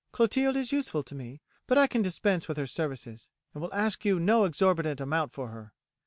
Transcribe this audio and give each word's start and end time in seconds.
"Clotilde 0.11 0.57
is 0.57 0.71
useful 0.71 1.03
to 1.03 1.13
me, 1.13 1.41
but 1.67 1.77
I 1.77 1.85
can 1.85 2.01
dispense 2.01 2.47
with 2.47 2.57
her 2.57 2.65
services, 2.65 3.29
and 3.53 3.61
will 3.61 3.71
ask 3.71 4.03
you 4.03 4.19
no 4.19 4.45
exorbitant 4.45 4.99
amount 4.99 5.31
for 5.31 5.49
her. 5.49 5.73